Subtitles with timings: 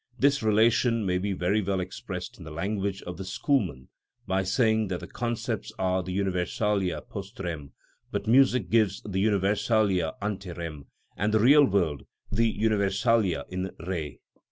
[0.17, 3.89] This relation may be very well expressed in the language of the schoolmen
[4.25, 7.73] by saying the concepts are the universalia post rem,
[8.09, 14.19] but music gives the universalia ante rem, and the real world the universalia in re.